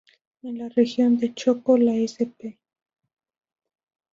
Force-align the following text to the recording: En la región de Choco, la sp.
En 0.41 0.57
la 0.57 0.67
región 0.67 1.19
de 1.19 1.31
Choco, 1.31 1.77
la 1.77 1.93
sp. 2.09 2.57